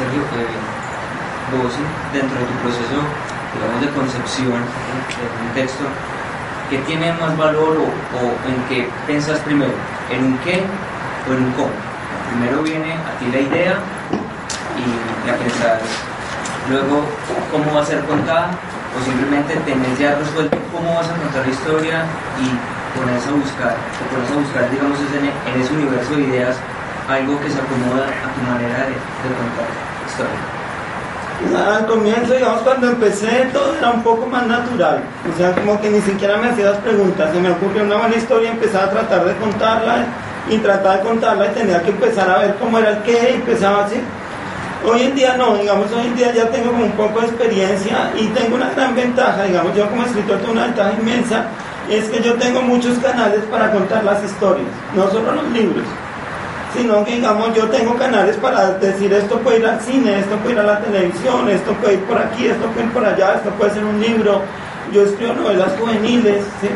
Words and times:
Sergio, 0.00 0.24
eh, 0.32 0.48
vos 1.52 1.76
dentro 2.16 2.40
de 2.40 2.46
tu 2.48 2.56
proceso, 2.64 3.04
digamos, 3.52 3.84
de 3.84 3.88
concepción 3.92 4.56
de 4.56 5.44
un 5.44 5.52
texto, 5.52 5.84
¿qué 6.70 6.78
tiene 6.88 7.12
más 7.20 7.36
valor 7.36 7.76
o, 7.76 8.48
en 8.48 8.56
qué 8.70 8.88
pensas 9.06 9.40
primero? 9.40 9.76
¿En 10.08 10.24
un 10.24 10.38
qué 10.38 10.64
o 11.28 11.34
en 11.36 11.44
un 11.44 11.52
cómo? 11.52 11.76
Primero 12.32 12.62
viene 12.62 12.96
a 12.96 13.12
ti 13.20 13.28
la 13.28 13.40
idea 13.44 13.74
y 14.80 15.28
la 15.28 15.36
pensar 15.36 15.80
luego 16.70 17.04
cómo 17.52 17.74
va 17.74 17.82
a 17.82 17.84
ser 17.84 18.00
contada 18.06 18.56
o 18.96 19.04
simplemente 19.04 19.52
tenés 19.68 19.98
ya 19.98 20.14
resuelto 20.14 20.56
cómo 20.72 20.94
vas 20.94 21.10
a 21.10 21.14
contar 21.20 21.44
la 21.44 21.52
historia 21.52 22.04
y 22.40 22.48
pones 22.96 23.20
a 23.26 23.32
buscar, 23.36 23.76
o 23.76 24.02
pones 24.08 24.30
a 24.32 24.36
buscar, 24.40 24.70
digamos, 24.70 24.96
en, 24.96 25.60
ese 25.60 25.74
universo 25.74 26.16
de 26.16 26.22
ideas 26.22 26.56
algo 27.04 27.36
que 27.40 27.50
se 27.50 27.58
acomoda 27.60 28.08
a 28.08 28.28
tu 28.32 28.40
manera 28.48 28.88
de, 28.88 28.96
contar 29.36 29.89
historia. 30.20 31.76
Al 31.76 31.86
comienzo, 31.86 32.34
digamos, 32.34 32.60
cuando 32.60 32.88
empecé 32.88 33.48
todo 33.52 33.74
era 33.74 33.90
un 33.90 34.02
poco 34.02 34.26
más 34.26 34.46
natural, 34.46 35.00
o 35.32 35.38
sea, 35.38 35.52
como 35.52 35.80
que 35.80 35.88
ni 35.88 36.00
siquiera 36.02 36.36
me 36.36 36.50
hacía 36.50 36.66
las 36.66 36.78
preguntas, 36.78 37.32
se 37.32 37.40
me 37.40 37.50
ocurrió 37.50 37.82
una 37.82 37.96
buena 37.96 38.16
historia, 38.16 38.50
empezaba 38.50 38.84
a 38.84 38.90
tratar 38.90 39.24
de 39.24 39.34
contarla 39.36 40.04
y 40.50 40.58
trataba 40.58 40.98
de 40.98 41.02
contarla 41.02 41.46
y 41.46 41.54
tenía 41.54 41.82
que 41.82 41.90
empezar 41.90 42.28
a 42.28 42.38
ver 42.40 42.56
cómo 42.56 42.78
era 42.78 42.90
el 42.90 42.98
qué 43.04 43.30
y 43.32 43.34
empezaba 43.36 43.86
así. 43.86 43.96
Hoy 44.86 45.02
en 45.02 45.14
día 45.14 45.36
no, 45.36 45.56
digamos, 45.56 45.90
hoy 45.92 46.06
en 46.06 46.16
día 46.16 46.32
ya 46.32 46.48
tengo 46.50 46.72
como 46.72 46.84
un 46.84 46.92
poco 46.92 47.20
de 47.20 47.26
experiencia 47.28 48.10
y 48.18 48.26
tengo 48.28 48.56
una 48.56 48.70
gran 48.70 48.94
ventaja, 48.94 49.44
digamos, 49.44 49.74
yo 49.74 49.88
como 49.88 50.04
escritor 50.04 50.38
tengo 50.38 50.52
una 50.52 50.64
ventaja 50.64 50.92
inmensa, 50.92 51.44
es 51.88 52.04
que 52.10 52.22
yo 52.22 52.34
tengo 52.34 52.60
muchos 52.62 52.98
canales 52.98 53.40
para 53.50 53.72
contar 53.72 54.04
las 54.04 54.22
historias, 54.22 54.68
no 54.94 55.10
solo 55.10 55.32
los 55.32 55.50
libros, 55.52 55.84
sino 56.76 57.04
que 57.04 57.16
digamos 57.16 57.54
yo 57.54 57.68
tengo 57.68 57.96
canales 57.96 58.36
para 58.36 58.72
decir 58.72 59.12
esto 59.12 59.38
puede 59.38 59.58
ir 59.58 59.66
al 59.66 59.80
cine, 59.80 60.20
esto 60.20 60.36
puede 60.36 60.54
ir 60.54 60.60
a 60.60 60.64
la 60.64 60.80
televisión, 60.80 61.48
esto 61.48 61.72
puede 61.74 61.94
ir 61.94 62.00
por 62.00 62.18
aquí, 62.18 62.46
esto 62.46 62.66
puede 62.68 62.86
ir 62.86 62.92
por 62.92 63.04
allá, 63.04 63.34
esto 63.34 63.50
puede 63.50 63.72
ser 63.72 63.84
un 63.84 64.00
libro, 64.00 64.42
yo 64.92 65.02
escribo 65.02 65.34
novelas 65.34 65.72
juveniles, 65.78 66.44
¿sí? 66.60 66.68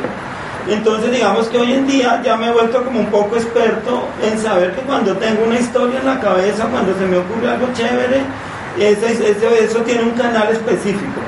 Entonces 0.68 1.12
digamos 1.12 1.48
que 1.48 1.58
hoy 1.58 1.72
en 1.72 1.86
día 1.86 2.22
ya 2.24 2.36
me 2.36 2.48
he 2.48 2.52
vuelto 2.52 2.82
como 2.84 3.00
un 3.00 3.06
poco 3.06 3.36
experto 3.36 4.08
en 4.22 4.38
saber 4.38 4.74
que 4.74 4.80
cuando 4.82 5.14
tengo 5.16 5.44
una 5.44 5.60
historia 5.60 6.00
en 6.00 6.06
la 6.06 6.18
cabeza, 6.20 6.66
cuando 6.66 6.94
se 6.98 7.04
me 7.06 7.18
ocurre 7.18 7.50
algo 7.50 7.68
chévere, 7.74 8.22
eso 8.78 9.80
tiene 9.80 10.02
un 10.02 10.12
canal 10.12 10.48
específico. 10.48 11.20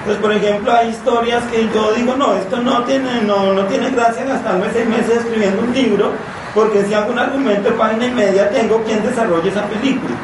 Entonces, 0.00 0.20
por 0.20 0.32
ejemplo, 0.32 0.72
hay 0.72 0.88
historias 0.88 1.44
que 1.44 1.68
yo 1.72 1.92
digo, 1.92 2.16
no, 2.16 2.34
esto 2.34 2.56
no 2.56 2.82
tiene, 2.82 3.22
no, 3.24 3.52
no 3.54 3.62
tiene 3.66 3.88
gracia 3.90 4.24
gastarme 4.24 4.66
seis 4.72 4.88
meses 4.88 5.18
escribiendo 5.18 5.62
un 5.62 5.72
libro, 5.72 6.10
porque 6.54 6.84
si 6.84 6.94
hago 6.94 7.12
un 7.12 7.18
argumento 7.18 7.70
de 7.70 7.76
página 7.76 8.06
y 8.06 8.10
media, 8.10 8.50
tengo 8.50 8.82
quien 8.82 9.02
desarrolle 9.02 9.48
esa 9.48 9.64
película. 9.64 10.14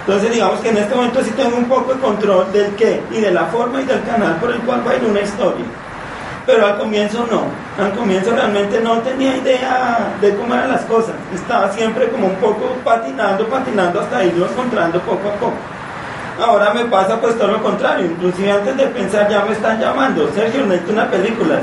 Entonces, 0.00 0.32
digamos 0.32 0.60
que 0.60 0.70
en 0.70 0.78
este 0.78 0.94
momento 0.94 1.22
sí 1.22 1.30
tengo 1.30 1.56
un 1.56 1.66
poco 1.66 1.94
de 1.94 2.00
control 2.00 2.52
del 2.52 2.74
qué 2.74 3.02
y 3.10 3.20
de 3.20 3.30
la 3.30 3.44
forma 3.46 3.80
y 3.80 3.84
del 3.84 4.02
canal 4.02 4.36
por 4.36 4.50
el 4.50 4.58
cual 4.60 4.82
va 4.86 4.92
a 4.92 4.96
ir 4.96 5.04
una 5.04 5.20
historia 5.20 5.64
pero 6.46 6.66
al 6.66 6.78
comienzo 6.78 7.26
no. 7.30 7.44
Al 7.82 7.92
comienzo 7.92 8.32
realmente 8.32 8.80
no 8.80 8.98
tenía 8.98 9.36
idea 9.36 10.14
de 10.20 10.34
cómo 10.36 10.54
eran 10.54 10.70
las 10.70 10.82
cosas. 10.82 11.14
Estaba 11.34 11.70
siempre 11.72 12.08
como 12.08 12.26
un 12.28 12.36
poco 12.36 12.76
patinando, 12.84 13.46
patinando 13.46 14.00
hasta 14.00 14.24
irlo 14.24 14.46
encontrando 14.46 15.00
poco 15.00 15.28
a 15.28 15.32
poco. 15.34 15.54
Ahora 16.44 16.72
me 16.74 16.84
pasa 16.86 17.20
pues 17.20 17.38
todo 17.38 17.48
lo 17.48 17.62
contrario. 17.62 18.06
Inclusive 18.06 18.50
antes 18.50 18.76
de 18.76 18.86
pensar 18.86 19.28
ya 19.28 19.44
me 19.44 19.52
están 19.52 19.80
llamando. 19.80 20.30
Sergio, 20.34 20.66
necesito 20.66 20.92
una 20.92 21.10
película. 21.10 21.60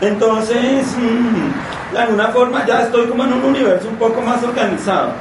Entonces, 0.00 0.86
mm, 0.96 1.77
de 1.92 1.98
alguna 1.98 2.28
forma 2.28 2.66
ya 2.66 2.82
estoy 2.82 3.06
como 3.06 3.24
en 3.24 3.32
un 3.32 3.44
universo 3.44 3.88
un 3.88 3.96
poco 3.96 4.20
más 4.20 4.42
organizado. 4.42 5.12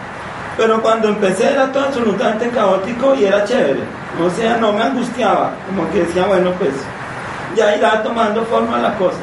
Pero 0.57 0.81
cuando 0.81 1.09
empecé 1.09 1.51
era 1.51 1.71
todo 1.71 1.85
absolutamente 1.85 2.49
caótico 2.49 3.13
y 3.15 3.25
era 3.25 3.43
chévere. 3.43 3.81
O 4.19 4.29
sea, 4.31 4.57
no 4.57 4.73
me 4.73 4.81
angustiaba. 4.81 5.51
Como 5.67 5.89
que 5.91 5.99
decía, 5.99 6.25
bueno, 6.25 6.51
pues 6.57 6.73
ya 7.55 7.75
irá 7.75 8.01
tomando 8.01 8.43
forma 8.45 8.79
la 8.79 8.95
cosa. 8.95 9.17